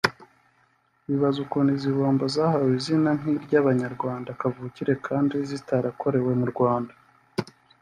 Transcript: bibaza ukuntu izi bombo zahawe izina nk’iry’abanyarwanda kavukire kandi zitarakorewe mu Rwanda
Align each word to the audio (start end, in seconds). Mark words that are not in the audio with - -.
bibaza 1.07 1.37
ukuntu 1.45 1.69
izi 1.77 1.89
bombo 1.97 2.25
zahawe 2.35 2.69
izina 2.79 3.09
nk’iry’abanyarwanda 3.19 4.37
kavukire 4.39 4.93
kandi 5.07 5.35
zitarakorewe 5.49 6.31
mu 6.39 6.45
Rwanda 6.53 6.93